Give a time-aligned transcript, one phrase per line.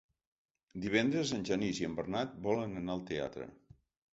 [0.85, 3.51] Divendres en Genís i en Bernat volen anar al teatre.